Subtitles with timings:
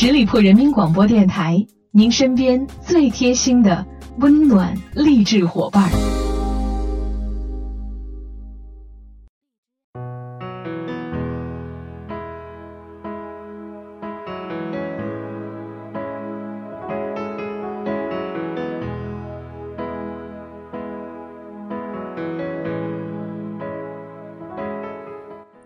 [0.00, 1.56] 十里铺人民广播电台，
[1.90, 3.84] 您身边最贴心的
[4.20, 5.90] 温暖励志伙伴。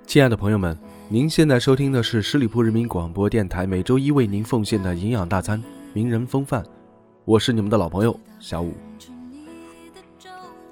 [0.06, 0.74] 亲爱的朋友们，
[1.12, 5.62] 您现在收听的是十里铺人民广播电台每周一为您奉献的营养大餐——
[5.92, 6.64] 名人风范。
[7.26, 8.72] 我是你们的老朋友小五。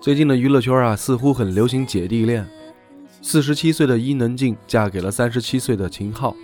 [0.01, 2.48] 最近的娱乐圈啊，似乎很流行姐弟恋。
[3.21, 6.34] 四十七岁的伊能静嫁给了三十七岁的秦昊，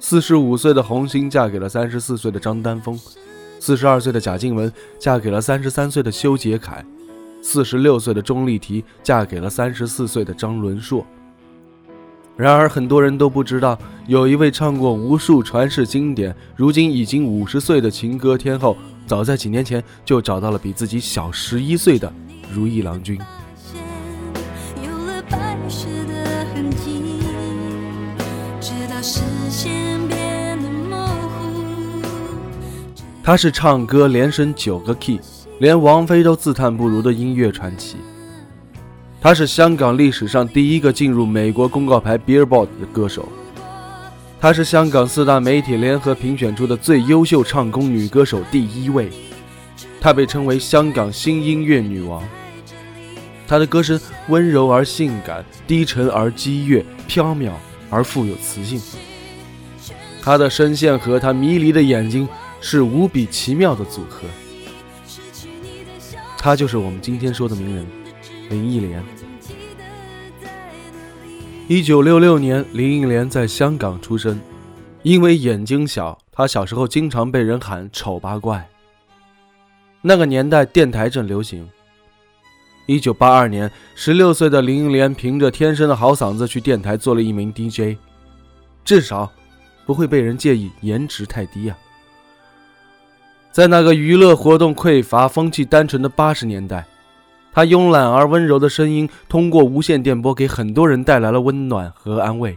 [0.00, 2.98] 四十五岁的红星嫁给了三十四岁的张丹峰，
[3.60, 6.84] 四十二岁的贾静雯嫁给了三十三岁的修杰楷，
[7.40, 11.06] 四十六岁的钟丽缇嫁给了三十四岁的张伦硕。
[12.38, 18.76] 然而，很多人都不知道，有一位唱过无数传世经典、如今已经五十岁的情歌天后，
[19.08, 22.12] 早在几年前就找到了比自己小十一岁的
[22.54, 23.18] 如意郎君。
[33.24, 35.18] 他是唱歌连升九个 key，
[35.58, 37.96] 连王菲都自叹不如的音乐传奇。
[39.20, 43.28] 她是香港历史上第一个进入美国公告牌 Billboard 的歌手，
[44.40, 49.10] 她是香港四大媒体联合评选出的最优秀唱功女歌手第一位，
[50.00, 52.22] 她被称为香港新音乐女王。
[53.48, 57.50] 她的歌声温柔而性感，低沉而激越，飘渺
[57.90, 58.80] 而富有磁性。
[60.22, 62.28] 她的声线和她迷离的眼睛
[62.60, 64.28] 是无比奇妙的组合。
[66.38, 67.84] 她就是我们今天说的名人。
[68.50, 69.04] 林忆莲，
[71.66, 74.40] 一九六六年，林忆莲在香港出生。
[75.02, 78.66] 因为眼睛小，她小时候经常被人喊“丑八怪”。
[80.00, 81.68] 那个年代，电台正流行。
[82.86, 87.98] 一九八二年，十六岁的林忆莲凭着天生的好嗓子去电台做了一名 DJ，
[88.82, 89.30] 至少
[89.84, 91.76] 不会被人介意颜值太低啊。
[93.52, 96.86] 在那个娱乐活动匮乏、风气单纯的八十年代。
[97.58, 102.56] 他慵懒而温柔的声音，通过无线电波给很多人带来了温暖和安慰。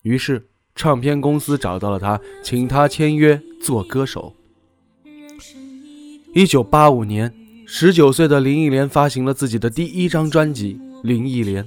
[0.00, 4.34] 于是，唱片公司找到了他，请他签约做歌手。
[6.32, 7.34] 一九八五年，
[7.66, 11.62] 十九岁的林忆莲发行了自己的第一张专辑《林忆莲》。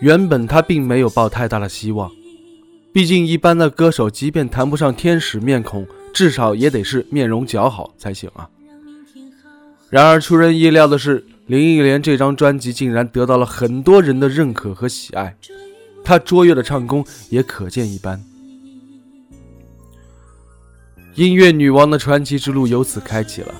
[0.00, 2.12] 原本他并没有抱太大的希望，
[2.92, 8.46] 毕竟一般的歌手，即便谈不上天使面孔，至少也得是面容姣好才行啊。
[9.94, 15.36] 然而出人意料的是，林忆莲这张专辑竟然得到了很多人的认可和喜爱，
[16.02, 18.20] 她卓越的唱功也可见一斑。
[21.14, 23.54] 音乐女王的传奇之路由此开启了。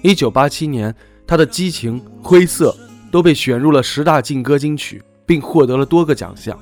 [0.00, 0.94] 一九八七年，
[1.26, 2.74] 她的《激情》《灰色》
[3.12, 6.58] 都被选入了十大劲歌金曲，并获得了多个奖项。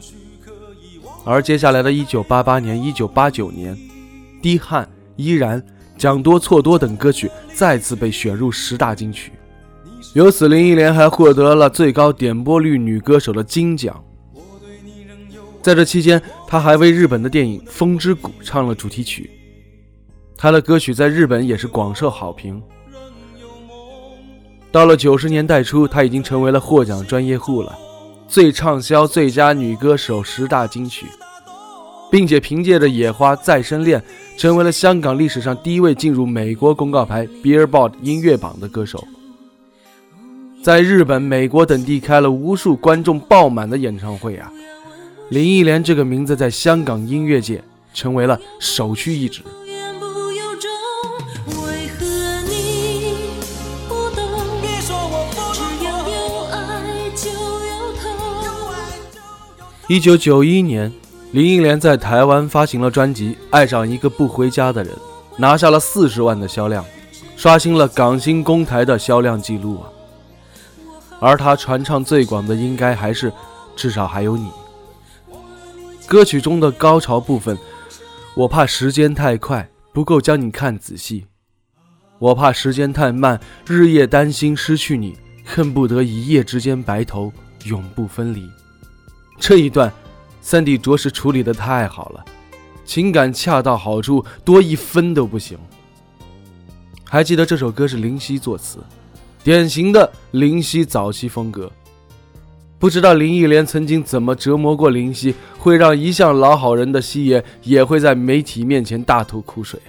[1.24, 3.76] 而接下来的一九八八年、一九八九年，
[4.42, 4.84] 《滴汗》
[5.14, 5.64] 依然。
[5.96, 9.32] 讲多错多等歌曲再次被选入十大金曲，
[10.12, 14.02] 由此林忆莲还获得了最高点播率女歌手的金奖。
[15.62, 19.30] 在这期间，她还为日本的电影《风之谷》唱了主题曲，
[20.36, 22.62] 她的歌曲在日本也是广受好评。
[24.70, 27.72] 到了九十年代初，她已经成为了获奖专业户了，
[28.28, 31.06] 最畅销最佳女歌手十大金曲。
[32.14, 34.00] 并且凭借着《野花》《再生恋》，
[34.40, 39.04] 成为了香港历史上第一位进入美国公告牌 Billboard 音乐榜的歌手。
[40.62, 44.48] 在日本、美国等地开了无数观众爆满的演唱会啊！
[45.30, 47.60] 林忆莲这个名字在香港音乐界
[47.92, 49.42] 成为了首屈一指。
[59.88, 60.92] 一九九一年。
[61.34, 64.94] 林忆莲在台湾发行了专辑《爱上一个不回家的人》，
[65.36, 66.84] 拿下了四十万的销量，
[67.36, 69.90] 刷新了港星公台的销量记录啊！
[71.18, 73.32] 而她传唱最广的，应该还是
[73.74, 74.48] 《至少还有你》。
[76.06, 77.58] 歌曲中的高潮部分，
[78.36, 81.24] 我怕时间太快，不够将你看仔细；
[82.20, 87.32] 我怕时间太慢，日夜担心失去你，恨不得一夜之间白头，
[87.64, 88.48] 永不分离。
[89.40, 89.92] 这一段。
[90.44, 92.22] 三弟着实处理的太好了，
[92.84, 95.56] 情感恰到好处，多一分都不行。
[97.02, 98.78] 还记得这首歌是林夕作词，
[99.42, 101.72] 典型的林夕早期风格。
[102.78, 109.80] 不知道林忆莲曾经怎么折磨过林夕，会让一向老好人的夕爷也会在媒体面前大吐苦水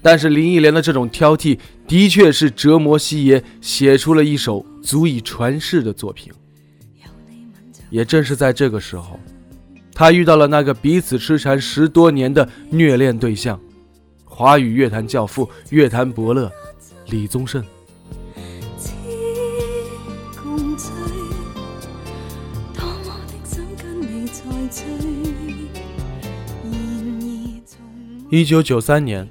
[0.00, 1.58] 但是林忆莲的这种挑剔，
[1.88, 6.32] 的确是折磨夕爷写出了一首足以传世的作品。
[7.90, 9.20] 也正是在这个时候，
[9.94, 13.60] 他遇到了那个彼此痴缠十多年的虐恋对象——
[14.24, 16.50] 华语乐坛教父、乐坛伯乐
[17.06, 17.62] 李宗盛。
[28.30, 29.28] 一九九三年，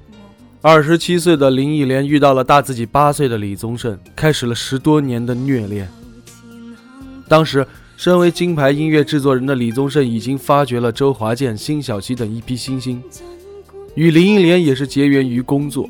[0.60, 5.88] 二十七岁的林忆莲遇到了大自己八岁的李宗盛，开始了十多年的虐恋。
[7.28, 13.02] 当时，身为金牌音乐制作人的李宗盛已经发掘了周华健、辛晓琪等一批新星，
[13.94, 15.88] 与林忆莲也是结缘于工作。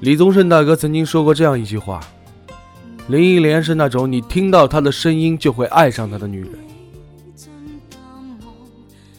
[0.00, 2.00] 李宗盛大哥曾经说过这样一句话
[3.08, 6.50] ：“林忆莲是那种你听到她的声音就会爱上她的女人。”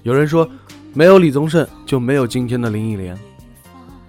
[0.04, 0.50] 有人说。
[0.94, 3.18] 没有李宗盛，就没有今天的林忆莲。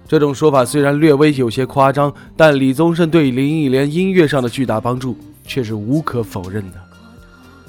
[0.05, 5.15] 这种说法虽然略微有些夸张，但李宗盛对林忆莲音乐上的巨大帮助
[5.45, 6.77] 却是无可否认的。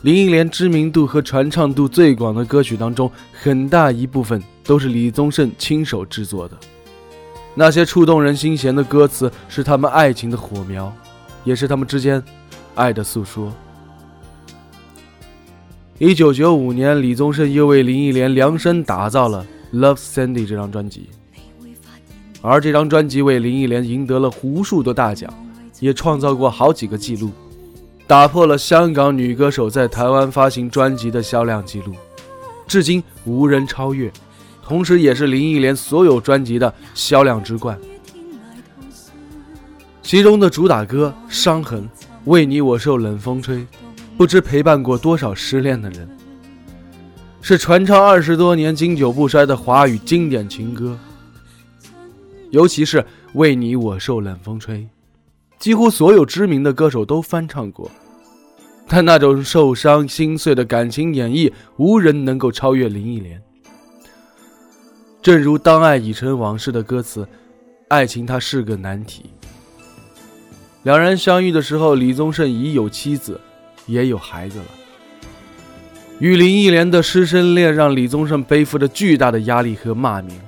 [0.03, 6.56] 林忆莲知名度和传唱度最广的歌曲当中，很大一部分都是李宗盛亲手制作的。
[7.55, 10.93] 那些触动人心弦的歌词，是他们爱情的火苗，
[11.44, 12.23] 也是他们之间
[12.75, 13.53] 爱的诉说。
[15.99, 19.47] 一九九五年，李宗盛又为林忆莲量身打造了
[19.79, 21.09] 《Love Sandy》这张专辑，
[22.43, 25.32] 而这张专辑为林忆莲赢得了无数的大奖，
[25.79, 27.31] 也创造过好几个记录，
[28.06, 31.95] 打破了香港女歌手在台湾发行专辑的销量记录，
[32.67, 34.12] 至今无人超越，
[34.62, 37.79] 同时也是林忆莲所有专辑的销量之冠。
[40.03, 41.83] 其中的主打歌《伤痕》，
[42.27, 43.67] 为你我受冷风吹。
[44.17, 46.09] 不知陪伴过多少失恋的人，
[47.41, 50.97] 是传唱二十多年、经久不衰的华语经典情歌。
[52.51, 53.03] 尤其是
[53.33, 54.79] 《为你我受冷风吹》，
[55.59, 57.91] 几乎所有知名的歌手都翻唱过。
[58.87, 63.43] 但那种受伤心碎的感情演绎，无人能够超越林忆莲。
[65.23, 67.27] 正如《当爱已成往事》的歌词
[67.89, 69.25] ：“爱情它是个难题。”
[70.85, 73.41] 两人相遇的时候，李宗盛已有妻子。
[73.87, 74.65] 也有孩子了。
[76.19, 80.41] 与林忆莲的师生恋让李宗盛背负着巨大的压力和骂名，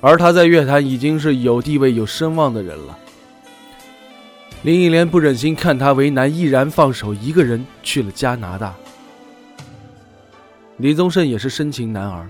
[0.00, 2.98] 而他在乐坛已经是有地位、有声望的人了。
[4.64, 8.74] 林忆莲不忍心看他为难，毅然放手，一个人去了加拿大。
[10.78, 12.26] 李宗盛也是深情男儿。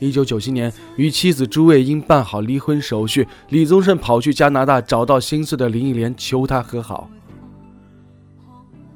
[0.00, 7.08] 一九九七年，与妻子朱卫英办好离婚手续，李宗盛跑去加拿大，找到心碎的林忆莲，求她和好。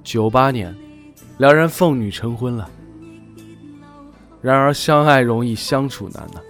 [0.02, 0.75] 九八年，
[1.38, 2.69] 两人奉女成婚了。
[4.43, 6.41] 然而，相爱容易相处难呢。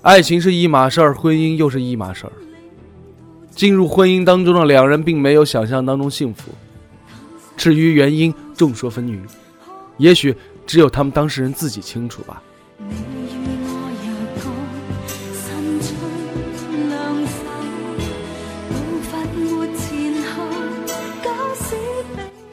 [0.00, 2.32] 爱情是一码事儿，婚姻又是一码事儿。
[3.56, 6.52] 进入婚姻当中的两人，并没有想象当中幸福。
[7.56, 9.18] 至于原因，众说纷纭，
[9.96, 10.36] 也许
[10.66, 12.42] 只有他们当事人自己清楚吧。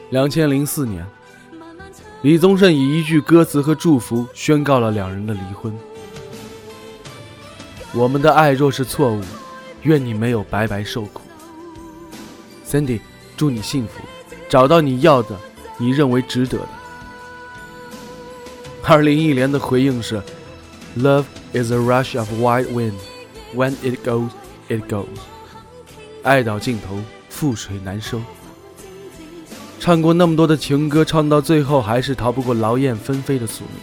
[0.08, 1.04] 两千零四年，
[2.22, 5.70] 李宗盛以一句歌词和祝福宣告了两人的离婚。
[7.92, 9.20] 我们的爱若是错误，
[9.84, 11.22] 愿你没有白白受苦。
[12.68, 13.00] Cindy，
[13.36, 14.00] 祝你幸福，
[14.48, 15.36] 找到你要的，
[15.78, 16.68] 你认为值得的。
[18.82, 20.22] 而林忆莲的回应是
[20.98, 22.94] ：Love is a rush of white wind,
[23.54, 24.28] when it goes,
[24.68, 25.06] it goes。
[26.22, 26.98] 爱到尽头，
[27.30, 28.20] 覆水难收。
[29.80, 33.82] 唱过那么多的情歌，唱到最后还是逃不过劳燕分飞的宿命。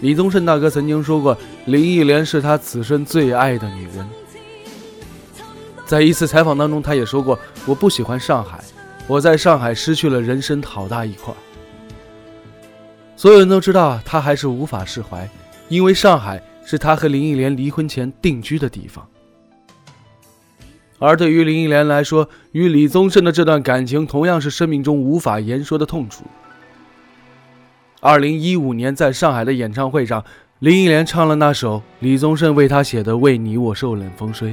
[0.00, 4.08] 李宗盛大哥曾经说过，林忆莲是他此生最爱的女人。
[5.84, 8.62] 在一次采访当中，他也说过：“我不喜欢上海，
[9.06, 11.34] 我在上海失去了人生好大一块。”
[13.14, 15.28] 所有人都知道，他还是无法释怀，
[15.68, 19.06] 因为上海是他和林忆莲离婚前定居的地方。
[20.98, 26.24] 而对于林忆莲来说，与李宗盛的这段感情同样是生命中无法言说的痛楚。
[28.00, 30.24] 二零一五年在上海的演唱会上，
[30.58, 34.50] 林忆莲唱了那首李宗盛为她写的《为你我受冷风吹》。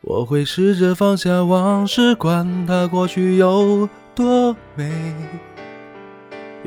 [0.00, 5.12] 我会试着放下往事，管它过去有多美，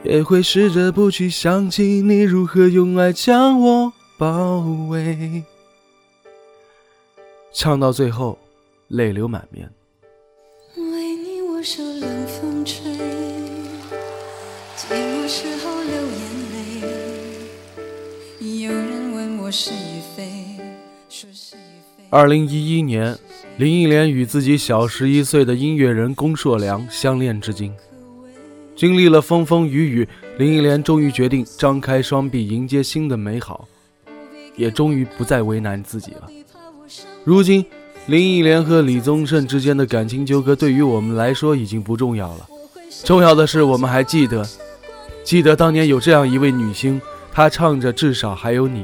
[0.03, 4.59] 也会试着不去想起你如何用爱将我包
[4.89, 5.43] 围。
[7.53, 8.37] 唱到最后，
[8.89, 9.71] 泪流满面。
[10.75, 12.20] 为你我受冷
[22.09, 23.17] 二零一一年，
[23.57, 27.73] 林忆莲与自己小十一岁的音乐人龚硕良相恋至今。
[28.75, 33.67] 经历了风风雨雨，林忆莲终于决定张开双臂迎接新的美好，
[34.55, 36.29] 也终于不再为难自己了。
[37.23, 37.65] 如今，
[38.07, 42.47] 林忆莲和李宗盛之间的感情纠葛对于我们来说已经不重要了。
[43.03, 44.47] 重要的是，我们还记得，
[45.23, 46.99] 记得当年有这样一位女星，
[47.31, 48.83] 她唱着《至少还有你》，